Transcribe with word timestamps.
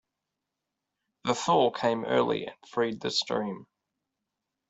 The 1.25 1.35
thaw 1.35 1.69
came 1.69 2.05
early 2.05 2.47
and 2.47 2.55
freed 2.67 3.01
the 3.01 3.11
stream. 3.11 3.67